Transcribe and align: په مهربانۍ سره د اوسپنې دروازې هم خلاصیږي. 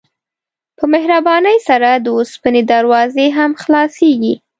په 0.77 0.83
مهربانۍ 0.93 1.57
سره 1.67 1.89
د 1.95 2.07
اوسپنې 2.17 2.61
دروازې 2.73 3.25
هم 3.37 3.51
خلاصیږي. 3.61 4.33